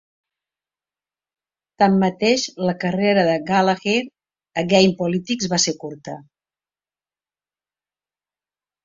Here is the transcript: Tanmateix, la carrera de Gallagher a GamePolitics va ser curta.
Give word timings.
Tanmateix, 1.83 2.45
la 2.69 2.73
carrera 2.83 3.25
de 3.27 3.35
Gallagher 3.49 3.95
a 4.63 4.63
GamePolitics 4.73 5.51
va 5.53 5.61
ser 5.67 5.75
curta. 5.85 6.17